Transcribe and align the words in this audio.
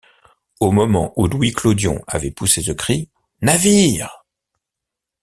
Au 0.59 0.71
moment 0.71 1.13
où 1.15 1.27
Louis 1.27 1.51
Clodion 1.53 2.03
avait 2.07 2.31
poussé 2.31 2.63
ce 2.63 2.71
cri: 2.71 3.07
«Navire! 3.43 4.23